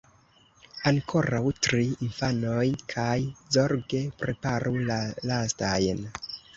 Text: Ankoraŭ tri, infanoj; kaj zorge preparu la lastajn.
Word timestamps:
Ankoraŭ 0.91 1.41
tri, 1.67 1.83
infanoj; 2.07 2.65
kaj 2.97 3.15
zorge 3.59 4.05
preparu 4.25 4.77
la 4.93 5.03
lastajn. 5.31 6.07